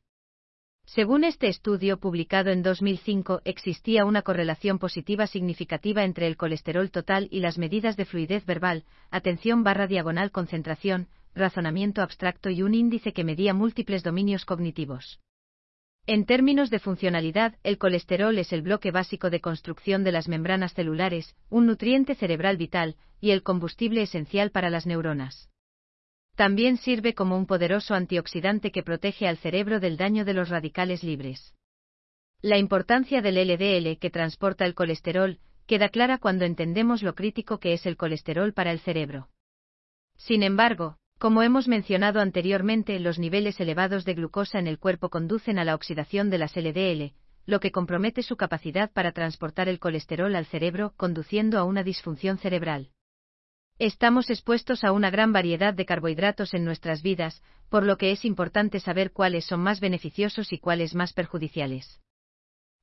Según 0.85 1.25
este 1.25 1.49
estudio 1.49 1.99
publicado 1.99 2.51
en 2.51 2.63
2005, 2.63 3.41
existía 3.43 4.05
una 4.05 4.21
correlación 4.21 4.79
positiva 4.79 5.27
significativa 5.27 6.05
entre 6.05 6.25
el 6.27 6.37
colesterol 6.37 6.89
total 6.89 7.27
y 7.29 7.41
las 7.41 7.57
medidas 7.57 7.97
de 7.97 8.05
fluidez 8.05 8.45
verbal, 8.45 8.85
atención 9.11 9.63
barra 9.63 9.87
diagonal 9.87 10.31
concentración, 10.31 11.09
razonamiento 11.37 12.01
abstracto 12.01 12.49
y 12.49 12.61
un 12.61 12.73
índice 12.73 13.13
que 13.13 13.23
medía 13.23 13.53
múltiples 13.53 14.03
dominios 14.03 14.45
cognitivos. 14.45 15.19
En 16.05 16.25
términos 16.25 16.69
de 16.69 16.79
funcionalidad, 16.79 17.55
el 17.63 17.77
colesterol 17.77 18.37
es 18.37 18.53
el 18.53 18.61
bloque 18.61 18.91
básico 18.91 19.29
de 19.29 19.41
construcción 19.41 20.05
de 20.05 20.13
las 20.13 20.29
membranas 20.29 20.73
celulares, 20.73 21.35
un 21.49 21.65
nutriente 21.65 22.15
cerebral 22.15 22.55
vital, 22.55 22.95
y 23.19 23.31
el 23.31 23.43
combustible 23.43 24.01
esencial 24.03 24.51
para 24.51 24.69
las 24.69 24.85
neuronas. 24.85 25.49
También 26.35 26.77
sirve 26.77 27.13
como 27.13 27.35
un 27.35 27.45
poderoso 27.45 27.93
antioxidante 27.93 28.71
que 28.71 28.83
protege 28.83 29.27
al 29.27 29.37
cerebro 29.37 29.79
del 29.79 29.97
daño 29.97 30.23
de 30.23 30.33
los 30.33 30.49
radicales 30.49 31.03
libres. 31.03 31.55
La 32.41 32.57
importancia 32.57 33.21
del 33.21 33.35
LDL 33.35 33.97
que 33.97 34.11
transporta 34.11 34.65
el 34.65 34.75
colesterol 34.75 35.39
queda 35.65 35.89
clara 35.89 36.19
cuando 36.19 36.45
entendemos 36.45 37.03
lo 37.03 37.15
crítico 37.15 37.59
que 37.59 37.73
es 37.73 37.85
el 37.85 37.97
colesterol 37.97 38.53
para 38.53 38.71
el 38.71 38.79
cerebro. 38.79 39.29
Sin 40.15 40.43
embargo, 40.43 40.97
como 41.17 41.41
hemos 41.41 41.67
mencionado 41.67 42.19
anteriormente, 42.19 42.99
los 42.99 43.17
niveles 43.17 43.59
elevados 43.59 44.05
de 44.05 44.13
glucosa 44.13 44.59
en 44.59 44.67
el 44.67 44.77
cuerpo 44.77 45.09
conducen 45.09 45.57
a 45.57 45.65
la 45.65 45.73
oxidación 45.73 46.29
de 46.29 46.37
las 46.37 46.55
LDL, 46.55 47.13
lo 47.47 47.59
que 47.59 47.71
compromete 47.71 48.21
su 48.21 48.37
capacidad 48.37 48.91
para 48.91 49.13
transportar 49.13 49.67
el 49.67 49.79
colesterol 49.79 50.35
al 50.35 50.45
cerebro, 50.45 50.93
conduciendo 50.95 51.57
a 51.57 51.63
una 51.63 51.81
disfunción 51.81 52.37
cerebral. 52.37 52.91
Estamos 53.79 54.29
expuestos 54.29 54.83
a 54.83 54.91
una 54.91 55.09
gran 55.09 55.33
variedad 55.33 55.73
de 55.73 55.85
carbohidratos 55.85 56.53
en 56.53 56.65
nuestras 56.65 57.01
vidas, 57.01 57.41
por 57.69 57.83
lo 57.83 57.97
que 57.97 58.11
es 58.11 58.25
importante 58.25 58.79
saber 58.79 59.11
cuáles 59.11 59.45
son 59.45 59.61
más 59.61 59.79
beneficiosos 59.79 60.53
y 60.53 60.59
cuáles 60.59 60.93
más 60.93 61.13
perjudiciales. 61.13 61.99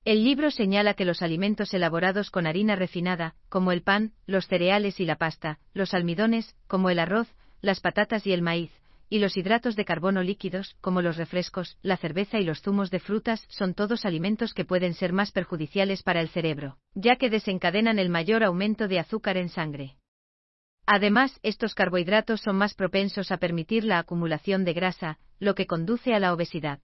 El 0.04 0.22
libro 0.22 0.50
señala 0.50 0.94
que 0.94 1.04
los 1.04 1.22
alimentos 1.22 1.72
elaborados 1.72 2.30
con 2.30 2.46
harina 2.46 2.76
refinada, 2.76 3.36
como 3.48 3.72
el 3.72 3.82
pan, 3.82 4.12
los 4.26 4.46
cereales 4.46 5.00
y 5.00 5.04
la 5.04 5.16
pasta, 5.16 5.60
los 5.72 5.94
almidones, 5.94 6.54
como 6.66 6.90
el 6.90 6.98
arroz, 6.98 7.34
las 7.64 7.80
patatas 7.80 8.26
y 8.26 8.32
el 8.32 8.42
maíz, 8.42 8.70
y 9.08 9.18
los 9.18 9.36
hidratos 9.36 9.74
de 9.74 9.86
carbono 9.86 10.22
líquidos, 10.22 10.76
como 10.82 11.00
los 11.00 11.16
refrescos, 11.16 11.78
la 11.82 11.96
cerveza 11.96 12.38
y 12.38 12.44
los 12.44 12.60
zumos 12.60 12.90
de 12.90 13.00
frutas, 13.00 13.46
son 13.48 13.72
todos 13.72 14.04
alimentos 14.04 14.52
que 14.52 14.66
pueden 14.66 14.92
ser 14.92 15.12
más 15.12 15.32
perjudiciales 15.32 16.02
para 16.02 16.20
el 16.20 16.28
cerebro, 16.28 16.76
ya 16.94 17.16
que 17.16 17.30
desencadenan 17.30 17.98
el 17.98 18.10
mayor 18.10 18.44
aumento 18.44 18.86
de 18.86 18.98
azúcar 18.98 19.38
en 19.38 19.48
sangre. 19.48 19.96
Además, 20.86 21.40
estos 21.42 21.74
carbohidratos 21.74 22.42
son 22.42 22.56
más 22.56 22.74
propensos 22.74 23.32
a 23.32 23.38
permitir 23.38 23.84
la 23.84 23.98
acumulación 23.98 24.64
de 24.64 24.74
grasa, 24.74 25.18
lo 25.38 25.54
que 25.54 25.66
conduce 25.66 26.12
a 26.12 26.18
la 26.18 26.34
obesidad. 26.34 26.80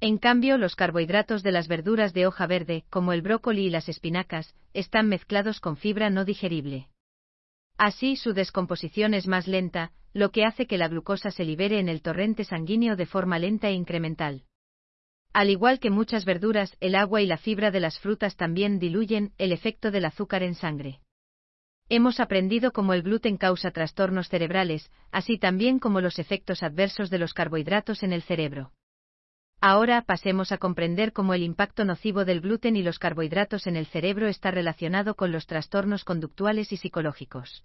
En 0.00 0.18
cambio, 0.18 0.58
los 0.58 0.76
carbohidratos 0.76 1.42
de 1.42 1.52
las 1.52 1.68
verduras 1.68 2.12
de 2.12 2.26
hoja 2.26 2.46
verde, 2.46 2.84
como 2.90 3.14
el 3.14 3.22
brócoli 3.22 3.66
y 3.66 3.70
las 3.70 3.88
espinacas, 3.88 4.54
están 4.74 5.08
mezclados 5.08 5.58
con 5.58 5.78
fibra 5.78 6.10
no 6.10 6.26
digerible. 6.26 6.88
Así 7.78 8.16
su 8.16 8.32
descomposición 8.32 9.12
es 9.12 9.26
más 9.26 9.46
lenta, 9.46 9.92
lo 10.14 10.30
que 10.30 10.44
hace 10.44 10.66
que 10.66 10.78
la 10.78 10.88
glucosa 10.88 11.30
se 11.30 11.44
libere 11.44 11.78
en 11.78 11.88
el 11.88 12.00
torrente 12.00 12.44
sanguíneo 12.44 12.96
de 12.96 13.06
forma 13.06 13.38
lenta 13.38 13.68
e 13.68 13.72
incremental. 13.72 14.44
Al 15.34 15.50
igual 15.50 15.78
que 15.78 15.90
muchas 15.90 16.24
verduras, 16.24 16.74
el 16.80 16.94
agua 16.94 17.20
y 17.20 17.26
la 17.26 17.36
fibra 17.36 17.70
de 17.70 17.80
las 17.80 17.98
frutas 17.98 18.36
también 18.36 18.78
diluyen 18.78 19.32
el 19.36 19.52
efecto 19.52 19.90
del 19.90 20.06
azúcar 20.06 20.42
en 20.42 20.54
sangre. 20.54 21.00
Hemos 21.90 22.18
aprendido 22.18 22.72
cómo 22.72 22.94
el 22.94 23.02
gluten 23.02 23.36
causa 23.36 23.70
trastornos 23.70 24.28
cerebrales, 24.30 24.90
así 25.12 25.38
también 25.38 25.78
como 25.78 26.00
los 26.00 26.18
efectos 26.18 26.62
adversos 26.62 27.10
de 27.10 27.18
los 27.18 27.34
carbohidratos 27.34 28.02
en 28.02 28.14
el 28.14 28.22
cerebro. 28.22 28.72
Ahora 29.60 30.02
pasemos 30.02 30.52
a 30.52 30.58
comprender 30.58 31.12
cómo 31.12 31.32
el 31.34 31.42
impacto 31.42 31.84
nocivo 31.84 32.24
del 32.24 32.40
gluten 32.40 32.76
y 32.76 32.82
los 32.82 32.98
carbohidratos 32.98 33.66
en 33.66 33.76
el 33.76 33.86
cerebro 33.86 34.28
está 34.28 34.50
relacionado 34.50 35.14
con 35.14 35.32
los 35.32 35.46
trastornos 35.46 36.04
conductuales 36.04 36.72
y 36.72 36.76
psicológicos. 36.76 37.64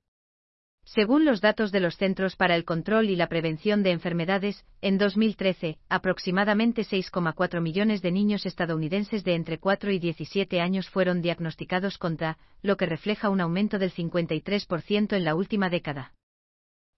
Según 0.84 1.26
los 1.26 1.42
datos 1.42 1.72
de 1.72 1.80
los 1.80 1.96
Centros 1.96 2.36
para 2.36 2.56
el 2.56 2.66
Control 2.66 3.10
y 3.10 3.16
la 3.16 3.28
Prevención 3.28 3.84
de 3.84 3.92
Enfermedades, 3.92 4.66
en 4.82 4.98
2013, 4.98 5.78
aproximadamente 5.90 6.82
6,4 6.82 7.62
millones 7.62 8.02
de 8.02 8.12
niños 8.12 8.46
estadounidenses 8.46 9.24
de 9.24 9.36
entre 9.36 9.60
4 9.60 9.92
y 9.92 10.00
17 10.00 10.60
años 10.60 10.90
fueron 10.90 11.22
diagnosticados 11.22 11.98
con 11.98 12.18
TRA, 12.18 12.40
lo 12.64 12.78
que 12.78 12.88
refleja 12.88 13.30
un 13.30 13.42
aumento 13.42 13.78
del 13.78 13.94
53% 13.94 15.16
en 15.16 15.24
la 15.24 15.36
última 15.36 15.70
década. 15.70 16.14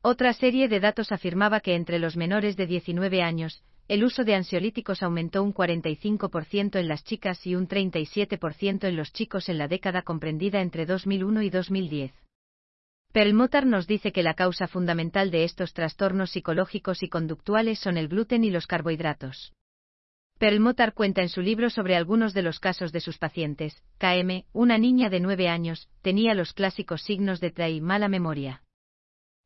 Otra 0.02 0.34
serie 0.34 0.68
de 0.70 0.80
datos 0.80 1.12
afirmaba 1.12 1.60
que 1.60 1.76
entre 1.76 2.00
los 2.00 2.16
menores 2.16 2.56
de 2.56 2.68
19 2.68 3.22
años, 3.22 3.64
el 3.88 4.04
uso 4.04 4.24
de 4.24 4.36
ansiolíticos 4.36 5.04
aumentó 5.04 5.44
un 5.44 5.54
45% 5.54 6.80
en 6.80 6.88
las 6.88 7.04
chicas 7.04 7.46
y 7.46 7.56
un 7.56 7.68
37% 7.68 8.88
en 8.88 8.96
los 8.96 9.12
chicos 9.12 9.50
en 9.50 9.58
la 9.58 9.68
década 9.68 10.04
comprendida 10.04 10.62
entre 10.62 10.86
2001 10.86 11.42
y 11.42 11.50
2010. 11.50 12.14
Perlmutter 13.12 13.66
nos 13.68 13.86
dice 13.86 14.12
que 14.12 14.24
la 14.24 14.34
causa 14.34 14.68
fundamental 14.68 15.30
de 15.30 15.44
estos 15.44 15.74
trastornos 15.74 16.32
psicológicos 16.32 17.04
y 17.04 17.10
conductuales 17.10 17.78
son 17.78 17.98
el 17.98 18.08
gluten 18.08 18.44
y 18.44 18.50
los 18.50 18.66
carbohidratos. 18.66 19.54
Perlmutter 20.40 20.94
cuenta 20.94 21.22
en 21.22 21.30
su 21.30 21.42
libro 21.42 21.70
sobre 21.70 21.96
algunos 21.96 22.34
de 22.34 22.42
los 22.42 22.60
casos 22.60 22.92
de 22.92 23.02
sus 23.02 23.20
pacientes. 23.20 23.84
KM, 24.00 24.46
una 24.52 24.78
niña 24.78 25.10
de 25.10 25.20
9 25.20 25.48
años, 25.48 25.90
tenía 26.02 26.34
los 26.34 26.54
clásicos 26.54 27.04
signos 27.04 27.40
de 27.40 27.52
TRA 27.52 27.70
y 27.70 27.82
mala 27.82 28.08
memoria. 28.08 28.64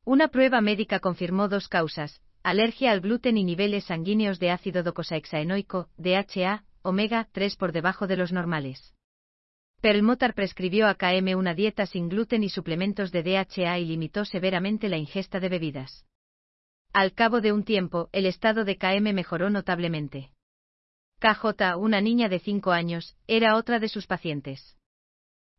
Una 0.05 0.29
prueba 0.29 0.61
médica 0.61 1.01
confirmó 1.01 1.49
dos 1.49 1.67
causas, 1.67 2.21
alergia 2.49 2.93
al 2.93 3.01
gluten 3.01 3.35
y 3.35 3.43
niveles 3.43 3.83
sanguíneos 3.83 4.39
de 4.39 4.51
ácido 4.51 4.81
docosahexaenoico, 4.81 5.89
DHA, 5.97 6.63
omega 6.81 7.27
3 7.33 7.57
por 7.57 7.73
debajo 7.73 8.07
de 8.07 8.15
los 8.15 8.31
normales. 8.31 8.95
Perlmutter 9.81 10.33
prescribió 10.33 10.87
a 10.87 10.95
KM 10.95 11.35
una 11.35 11.53
dieta 11.53 11.85
sin 11.85 12.07
gluten 12.07 12.43
y 12.43 12.49
suplementos 12.49 13.11
de 13.11 13.21
DHA 13.21 13.79
y 13.79 13.85
limitó 13.85 14.23
severamente 14.23 14.87
la 14.87 14.95
ingesta 14.95 15.41
de 15.41 15.49
bebidas. 15.49 16.05
Al 16.93 17.11
cabo 17.11 17.41
de 17.41 17.51
un 17.51 17.65
tiempo, 17.65 18.07
el 18.13 18.25
estado 18.25 18.63
de 18.63 18.77
KM 18.77 19.13
mejoró 19.13 19.49
notablemente. 19.49 20.31
KJ, 21.19 21.75
una 21.77 21.99
niña 21.99 22.29
de 22.29 22.39
5 22.39 22.71
años, 22.71 23.17
era 23.27 23.57
otra 23.57 23.79
de 23.79 23.89
sus 23.89 24.07
pacientes. 24.07 24.77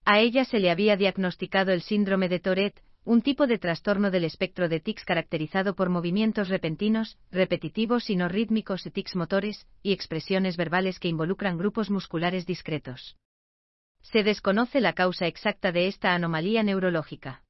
A 0.07 0.21
ella 0.21 0.47
se 0.47 0.59
le 0.59 0.71
había 0.71 0.97
diagnosticado 0.97 1.71
el 1.71 1.83
síndrome 1.83 2.31
de 2.31 2.41
Tourette, 2.41 2.83
un 3.09 3.23
tipo 3.23 3.47
de 3.47 3.57
trastorno 3.57 4.11
del 4.11 4.25
espectro 4.25 4.69
de 4.69 4.81
tics 4.81 5.07
caracterizado 5.07 5.75
por 5.75 5.89
movimientos 5.89 6.51
repentinos, 6.51 7.17
repetitivos 7.31 8.11
y 8.11 8.17
no 8.17 8.29
rítmicos 8.29 8.85
y 8.85 8.91
tics 8.91 9.17
motores, 9.17 9.67
y 9.83 9.93
expresiones 9.93 10.59
verbales 10.59 11.01
que 11.01 11.09
involucran 11.09 11.57
grupos 11.57 11.89
musculares 11.89 12.45
discretos. 12.45 13.17
Se 14.03 14.23
desconoce 14.23 14.83
la 14.83 14.93
causa 14.93 15.27
exacta 15.27 15.73
de 15.73 15.87
esta 15.87 16.15
anomalía 16.15 16.63
neurológica. 16.63 17.45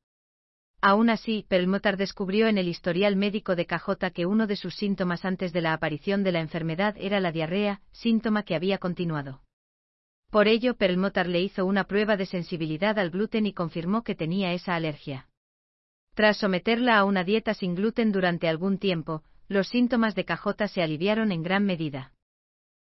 Aún 0.81 1.11
así, 1.11 1.45
Perlmutter 1.49 1.97
descubrió 1.97 2.47
en 2.47 2.57
el 2.57 2.69
historial 2.69 3.17
médico 3.17 3.57
de 3.57 3.67
KJ 3.67 4.13
que 4.15 4.27
uno 4.27 4.47
de 4.47 4.55
sus 4.55 4.77
síntomas 4.77 5.25
antes 5.25 5.53
de 5.53 5.61
la 5.61 5.73
aparición 5.73 6.23
de 6.23 6.31
la 6.31 6.41
enfermedad 6.41 6.95
era 7.01 7.19
la 7.19 7.33
diarrea, 7.33 7.81
síntoma 7.91 8.45
que 8.45 8.55
había 8.55 8.79
continuado. 8.79 9.43
Por 10.31 10.47
ello, 10.47 10.77
Perlmutter 10.77 11.27
le 11.27 11.41
hizo 11.41 11.67
una 11.67 11.83
prueba 11.83 12.17
de 12.17 12.27
sensibilidad 12.27 12.97
al 12.97 13.11
gluten 13.11 13.45
y 13.45 13.53
confirmó 13.53 14.05
que 14.05 14.15
tenía 14.15 14.53
esa 14.53 14.77
alergia. 14.77 15.27
Tras 16.19 16.39
someterla 16.39 16.99
a 16.99 17.05
una 17.05 17.23
dieta 17.23 17.55
sin 17.55 17.77
gluten 17.77 18.11
durante 18.11 18.49
algún 18.49 18.79
tiempo, 18.79 19.23
los 19.47 19.69
síntomas 19.69 20.17
de 20.17 20.25
cajota 20.25 20.67
se 20.67 20.83
aliviaron 20.83 21.31
en 21.31 21.45
gran 21.45 21.65
medida. 21.65 22.13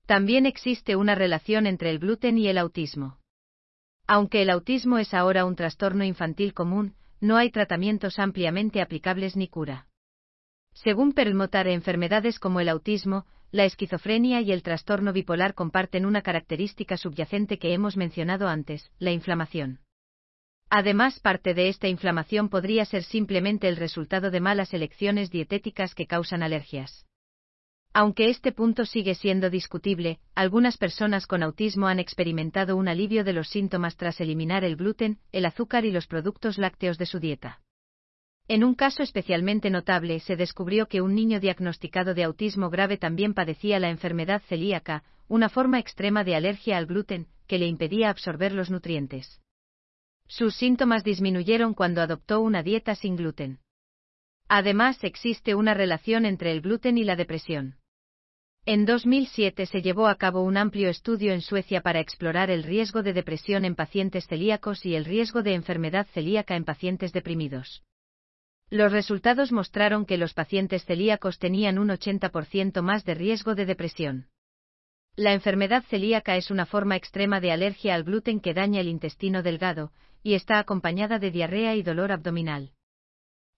También 0.05 0.45
existe 0.45 0.95
una 0.95 1.15
relación 1.15 1.65
entre 1.65 1.89
el 1.89 1.97
gluten 1.97 2.37
y 2.37 2.49
el 2.49 2.59
autismo. 2.59 3.17
Aunque 4.05 4.43
el 4.43 4.51
autismo 4.51 4.99
es 4.99 5.15
ahora 5.15 5.45
un 5.45 5.55
trastorno 5.55 6.03
infantil 6.03 6.53
común, 6.53 6.93
no 7.19 7.35
hay 7.35 7.49
tratamientos 7.49 8.19
ampliamente 8.19 8.79
aplicables 8.79 9.35
ni 9.35 9.47
cura. 9.47 9.87
Según 10.75 11.13
Perlmutter, 11.13 11.67
enfermedades 11.67 12.37
como 12.37 12.59
el 12.59 12.69
autismo, 12.69 13.25
la 13.49 13.65
esquizofrenia 13.65 14.41
y 14.41 14.51
el 14.51 14.61
trastorno 14.61 15.13
bipolar 15.13 15.55
comparten 15.55 16.05
una 16.05 16.21
característica 16.21 16.95
subyacente 16.95 17.57
que 17.57 17.73
hemos 17.73 17.97
mencionado 17.97 18.47
antes, 18.47 18.91
la 18.99 19.09
inflamación. 19.09 19.79
Además, 20.69 21.19
parte 21.19 21.53
de 21.53 21.69
esta 21.69 21.87
inflamación 21.87 22.49
podría 22.49 22.85
ser 22.85 23.03
simplemente 23.03 23.67
el 23.67 23.77
resultado 23.77 24.31
de 24.31 24.39
malas 24.39 24.73
elecciones 24.73 25.29
dietéticas 25.29 25.95
que 25.95 26.07
causan 26.07 26.43
alergias. 26.43 27.05
Aunque 27.93 28.29
este 28.29 28.51
punto 28.51 28.85
sigue 28.85 29.15
siendo 29.15 29.49
discutible, 29.49 30.19
algunas 30.33 30.77
personas 30.77 31.27
con 31.27 31.43
autismo 31.43 31.87
han 31.87 31.99
experimentado 31.99 32.75
un 32.75 32.89
alivio 32.89 33.23
de 33.23 33.31
los 33.31 33.47
síntomas 33.47 33.95
tras 33.95 34.19
eliminar 34.19 34.65
el 34.65 34.75
gluten, 34.75 35.19
el 35.31 35.45
azúcar 35.45 35.85
y 35.85 35.91
los 35.91 36.05
productos 36.05 36.57
lácteos 36.57 36.97
de 36.97 37.05
su 37.05 37.21
dieta. 37.21 37.61
En 38.49 38.65
un 38.65 38.75
caso 38.75 39.01
especialmente 39.01 39.69
notable 39.69 40.19
se 40.19 40.35
descubrió 40.35 40.87
que 40.87 41.01
un 41.01 41.15
niño 41.15 41.39
diagnosticado 41.39 42.13
de 42.13 42.25
autismo 42.25 42.69
grave 42.69 42.97
también 42.97 43.33
padecía 43.33 43.79
la 43.79 43.89
enfermedad 43.89 44.41
celíaca, 44.41 45.03
una 45.29 45.47
forma 45.47 45.79
extrema 45.79 46.25
de 46.25 46.35
alergia 46.35 46.77
al 46.77 46.87
gluten, 46.87 47.27
que 47.47 47.57
le 47.59 47.65
impedía 47.65 48.09
absorber 48.09 48.51
los 48.51 48.69
nutrientes. 48.69 49.41
Sus 50.27 50.55
síntomas 50.55 51.03
disminuyeron 51.03 51.73
cuando 51.73 52.01
adoptó 52.01 52.41
una 52.41 52.63
dieta 52.63 52.95
sin 52.95 53.15
gluten. 53.15 53.59
Además, 54.47 55.03
existe 55.03 55.55
una 55.55 55.73
relación 55.73 56.25
entre 56.25 56.51
el 56.51 56.61
gluten 56.61 56.97
y 56.97 57.03
la 57.03 57.15
depresión. 57.15 57.77
En 58.67 58.85
2007 58.85 59.67
se 59.67 59.81
llevó 59.83 60.07
a 60.07 60.15
cabo 60.15 60.41
un 60.41 60.57
amplio 60.57 60.89
estudio 60.89 61.33
en 61.33 61.41
Suecia 61.41 61.81
para 61.81 61.99
explorar 61.99 62.49
el 62.49 62.63
riesgo 62.63 63.03
de 63.03 63.13
depresión 63.13 63.63
en 63.63 63.75
pacientes 63.75 64.27
celíacos 64.27 64.85
y 64.87 64.95
el 64.95 65.05
riesgo 65.05 65.43
de 65.43 65.53
enfermedad 65.53 66.07
celíaca 66.13 66.55
en 66.55 66.65
pacientes 66.65 67.13
deprimidos. 67.13 67.83
Los 68.71 68.91
resultados 68.91 69.51
mostraron 69.51 70.07
que 70.07 70.17
los 70.17 70.33
pacientes 70.33 70.83
celíacos 70.85 71.37
tenían 71.37 71.77
un 71.77 71.89
80% 71.89 72.81
más 72.81 73.05
de 73.05 73.13
riesgo 73.13 73.53
de 73.53 73.67
depresión. 73.67 74.29
La 75.15 75.33
enfermedad 75.33 75.83
celíaca 75.83 76.35
es 76.35 76.49
una 76.49 76.65
forma 76.65 76.95
extrema 76.95 77.39
de 77.39 77.51
alergia 77.51 77.93
al 77.93 78.03
gluten 78.03 78.39
que 78.39 78.55
daña 78.55 78.81
el 78.81 78.87
intestino 78.87 79.43
delgado, 79.43 79.91
y 80.25 80.33
está 80.33 80.57
acompañada 80.57 81.19
de 81.19 81.29
diarrea 81.29 81.75
y 81.75 81.83
dolor 81.83 82.11
abdominal. 82.11 82.71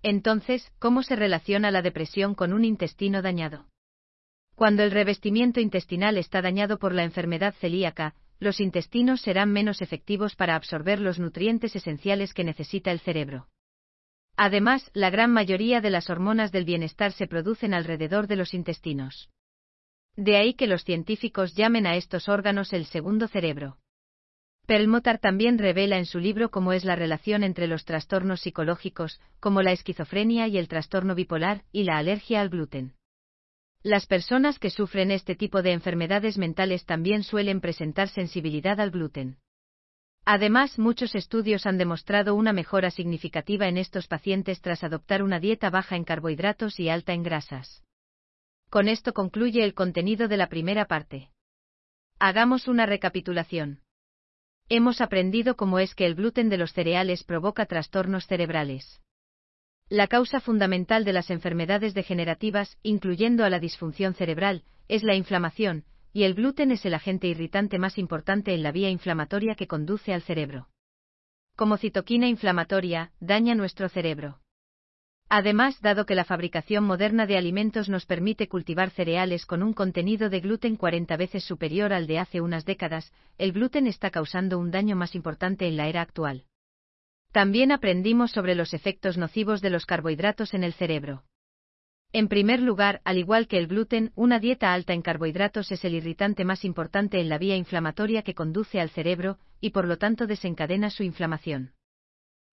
Entonces, 0.03 0.69
¿cómo 0.79 1.01
se 1.01 1.15
relaciona 1.15 1.71
la 1.71 1.81
depresión 1.81 2.35
con 2.35 2.51
un 2.51 2.65
intestino 2.65 3.21
dañado? 3.21 3.67
Cuando 4.53 4.83
el 4.83 4.91
revestimiento 4.91 5.61
intestinal 5.61 6.17
está 6.17 6.41
dañado 6.41 6.77
por 6.77 6.93
la 6.93 7.05
enfermedad 7.05 7.55
celíaca, 7.55 8.15
los 8.39 8.59
intestinos 8.59 9.21
serán 9.21 9.53
menos 9.53 9.81
efectivos 9.81 10.35
para 10.35 10.55
absorber 10.55 10.99
los 10.99 11.19
nutrientes 11.19 11.73
esenciales 11.73 12.33
que 12.33 12.43
necesita 12.43 12.91
el 12.91 12.99
cerebro. 12.99 13.47
Además, 14.35 14.91
la 14.93 15.09
gran 15.09 15.31
mayoría 15.31 15.79
de 15.79 15.89
las 15.89 16.09
hormonas 16.09 16.51
del 16.51 16.65
bienestar 16.65 17.13
se 17.13 17.27
producen 17.27 17.73
alrededor 17.73 18.27
de 18.27 18.35
los 18.35 18.53
intestinos. 18.53 19.29
De 20.17 20.35
ahí 20.35 20.53
que 20.53 20.67
los 20.67 20.83
científicos 20.83 21.55
llamen 21.55 21.87
a 21.87 21.95
estos 21.95 22.27
órganos 22.27 22.73
el 22.73 22.87
segundo 22.87 23.29
cerebro. 23.29 23.77
Perlmutter 24.67 25.17
también 25.17 25.57
revela 25.57 25.97
en 25.97 26.05
su 26.05 26.19
libro 26.19 26.51
cómo 26.51 26.73
es 26.73 26.83
la 26.83 26.97
relación 26.97 27.45
entre 27.45 27.67
los 27.67 27.85
trastornos 27.85 28.41
psicológicos, 28.41 29.21
como 29.39 29.61
la 29.61 29.71
esquizofrenia 29.71 30.49
y 30.49 30.57
el 30.57 30.67
trastorno 30.67 31.15
bipolar, 31.15 31.63
y 31.71 31.85
la 31.85 31.97
alergia 31.97 32.41
al 32.41 32.49
gluten. 32.49 32.93
Las 33.81 34.05
personas 34.07 34.59
que 34.59 34.69
sufren 34.69 35.09
este 35.09 35.35
tipo 35.35 35.61
de 35.61 35.71
enfermedades 35.71 36.37
mentales 36.37 36.85
también 36.85 37.23
suelen 37.23 37.61
presentar 37.61 38.09
sensibilidad 38.09 38.81
al 38.81 38.91
gluten. 38.91 39.37
Además, 40.25 40.77
muchos 40.77 41.15
estudios 41.15 41.65
han 41.65 41.77
demostrado 41.77 42.35
una 42.35 42.51
mejora 42.51 42.91
significativa 42.91 43.69
en 43.69 43.77
estos 43.77 44.07
pacientes 44.07 44.59
tras 44.59 44.83
adoptar 44.83 45.23
una 45.23 45.39
dieta 45.39 45.69
baja 45.69 45.95
en 45.95 46.03
carbohidratos 46.03 46.77
y 46.81 46.89
alta 46.89 47.13
en 47.13 47.23
grasas. 47.23 47.85
Con 48.69 48.89
esto 48.89 49.13
concluye 49.13 49.63
el 49.63 49.73
contenido 49.73 50.27
de 50.27 50.35
la 50.35 50.49
primera 50.49 50.87
parte. 50.87 51.29
Hagamos 52.19 52.67
una 52.67 52.85
recapitulación. 52.85 53.86
Hemos 54.69 54.99
aprendido 54.99 55.55
cómo 55.55 55.79
es 55.79 55.95
que 55.95 56.05
el 56.05 56.15
gluten 56.15 56.49
de 56.49 56.57
los 56.57 56.73
cereales 56.73 57.23
provoca 57.23 57.65
trastornos 57.65 58.27
cerebrales. 58.27 59.01
La 59.87 60.07
causa 60.07 60.41
fundamental 60.41 61.05
de 61.05 61.13
las 61.13 61.29
enfermedades 61.29 61.93
degenerativas, 61.93 62.77
incluyendo 62.83 63.45
a 63.45 63.49
la 63.49 63.59
disfunción 63.59 64.13
cerebral, 64.13 64.63
es 64.89 65.03
la 65.03 65.15
inflamación, 65.15 65.85
y 66.11 66.23
el 66.23 66.33
gluten 66.33 66.71
es 66.71 66.85
el 66.85 66.95
agente 66.95 67.27
irritante 67.27 67.79
más 67.79 67.97
importante 67.97 68.53
en 68.53 68.61
la 68.61 68.73
vía 68.73 68.89
inflamatoria 68.89 69.55
que 69.55 69.67
conduce 69.67 70.13
al 70.13 70.21
cerebro. 70.21 70.67
Como 71.55 71.77
citoquina 71.77 72.27
inflamatoria, 72.27 73.13
daña 73.21 73.55
nuestro 73.55 73.87
cerebro. 73.87 74.41
Además, 75.29 75.81
dado 75.81 76.05
que 76.05 76.15
la 76.15 76.23
fabricación 76.23 76.85
moderna 76.85 77.25
de 77.25 77.37
alimentos 77.37 77.89
nos 77.89 78.05
permite 78.05 78.47
cultivar 78.47 78.91
cereales 78.91 79.45
con 79.45 79.61
un 79.61 79.73
contenido 79.73 80.29
de 80.29 80.39
gluten 80.39 80.77
40 80.77 81.17
veces 81.17 81.43
superior 81.43 81.91
al 81.91 82.07
de 82.07 82.19
hace 82.19 82.39
unas 82.39 82.63
décadas, 82.63 83.11
el 83.37 83.51
gluten 83.51 83.87
está 83.87 84.09
causando 84.09 84.57
un 84.57 84.71
daño 84.71 84.95
más 84.95 85.15
importante 85.15 85.67
en 85.67 85.75
la 85.75 85.89
era 85.89 86.01
actual. 86.01 86.45
También 87.33 87.73
aprendimos 87.73 88.31
sobre 88.31 88.55
los 88.55 88.73
efectos 88.73 89.17
nocivos 89.17 89.61
de 89.61 89.69
los 89.69 89.85
carbohidratos 89.85 90.53
en 90.53 90.63
el 90.63 90.73
cerebro. 90.73 91.25
En 92.13 92.29
primer 92.29 92.61
lugar, 92.61 93.01
al 93.03 93.17
igual 93.17 93.47
que 93.47 93.57
el 93.57 93.67
gluten, 93.67 94.13
una 94.15 94.39
dieta 94.39 94.73
alta 94.73 94.93
en 94.93 95.01
carbohidratos 95.01 95.73
es 95.73 95.83
el 95.83 95.93
irritante 95.93 96.45
más 96.45 96.63
importante 96.63 97.19
en 97.19 97.27
la 97.27 97.37
vía 97.37 97.57
inflamatoria 97.57 98.21
que 98.21 98.33
conduce 98.33 98.79
al 98.79 98.89
cerebro, 98.91 99.39
y 99.59 99.71
por 99.71 99.85
lo 99.85 99.97
tanto 99.97 100.25
desencadena 100.25 100.89
su 100.89 101.03
inflamación. 101.03 101.73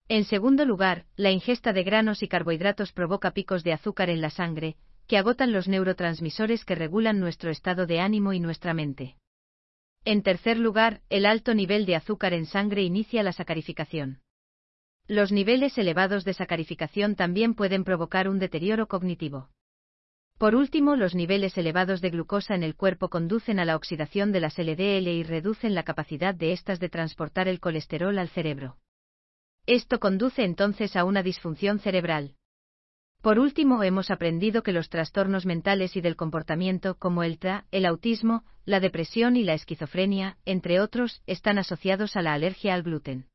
En 0.09 0.25
segundo 0.25 0.67
lugar, 0.67 1.07
la 1.17 1.31
ingesta 1.31 1.73
de 1.73 1.83
granos 1.83 2.23
y 2.23 2.29
carbohidratos 2.29 2.93
provoca 2.93 3.31
picos 3.31 3.65
de 3.65 3.73
azúcar 3.73 4.11
en 4.11 4.21
la 4.21 4.29
sangre, 4.29 4.77
que 5.07 5.17
agotan 5.17 5.53
los 5.53 5.67
neurotransmisores 5.67 6.65
que 6.65 6.75
regulan 6.75 7.21
nuestro 7.21 7.51
estado 7.51 7.87
de 7.87 8.01
ánimo 8.01 8.35
y 8.35 8.41
nuestra 8.41 8.75
mente. 8.75 9.17
En 10.05 10.23
tercer 10.23 10.59
lugar, 10.59 11.01
el 11.09 11.25
alto 11.25 11.55
nivel 11.55 11.87
de 11.87 11.97
azúcar 11.97 12.35
en 12.35 12.45
sangre 12.45 12.83
inicia 12.83 13.23
la 13.23 13.33
sacarificación. 13.33 14.21
Los 15.07 15.33
niveles 15.33 15.79
elevados 15.79 16.25
de 16.25 16.35
sacarificación 16.35 17.15
también 17.15 17.55
pueden 17.55 17.85
provocar 17.85 18.29
un 18.29 18.39
deterioro 18.39 18.87
cognitivo. 18.89 19.49
Por 20.37 20.55
último, 20.55 20.97
los 20.97 21.15
niveles 21.15 21.57
elevados 21.57 22.03
de 22.03 22.11
glucosa 22.11 22.55
en 22.55 22.63
el 22.63 22.75
cuerpo 22.75 23.09
conducen 23.09 23.59
a 23.59 23.65
la 23.65 23.77
oxidación 23.77 24.33
de 24.33 24.41
las 24.41 24.59
LDL 24.59 25.09
y 25.09 25.23
reducen 25.23 25.75
la 25.75 25.85
capacidad 25.85 26.35
de 26.35 26.53
estas 26.53 26.81
de 26.81 26.91
transportar 26.91 27.49
el 27.49 27.61
colesterol 27.61 28.19
al 28.19 28.29
cerebro. 28.29 28.77
Esto 29.67 29.99
conduce 29.99 30.45
entonces 30.45 30.95
a 30.97 31.05
una 31.05 31.23
disfunción 31.23 31.79
cerebral. 31.79 32.35
Por 33.23 33.39
último, 33.39 33.83
hemos 33.83 34.11
aprendido 34.11 34.63
que 34.63 34.73
los 34.73 34.91
trastornos 34.91 35.47
mentales 35.47 35.97
y 35.97 36.03
del 36.03 36.15
comportamiento 36.15 36.97
como 36.99 37.23
el 37.23 37.39
TRA, 37.39 37.65
el 37.71 37.87
autismo, 37.87 38.45
la 38.67 38.81
depresión 38.81 39.37
y 39.37 39.45
la 39.45 39.55
esquizofrenia, 39.55 40.37
entre 40.45 40.81
otros, 40.81 41.23
están 41.27 41.57
asociados 41.59 42.17
a 42.17 42.23
la 42.23 42.35
alergia 42.35 42.75
al 42.75 42.83
gluten. 42.83 43.27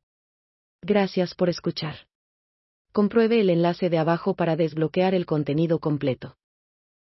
Gracias 0.82 1.34
por 1.34 1.48
escuchar. 1.48 2.06
Compruebe 2.92 3.40
el 3.40 3.50
enlace 3.50 3.90
de 3.90 3.98
abajo 3.98 4.34
para 4.34 4.54
desbloquear 4.54 5.14
el 5.14 5.26
contenido 5.26 5.80
completo. 5.80 6.36